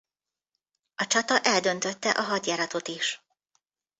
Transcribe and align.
A 0.95 1.07
csata 1.07 1.39
eldöntötte 1.39 2.09
a 2.09 2.21
hadjáratot 2.21 2.87
is. 2.87 3.21